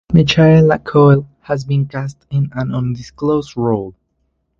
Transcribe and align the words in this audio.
Michaela 0.11 0.79
Coel 0.79 1.27
has 1.43 1.63
been 1.63 1.85
cast 1.85 2.25
in 2.31 2.49
an 2.53 2.73
undisclosed 2.73 3.55
role. 3.55 3.93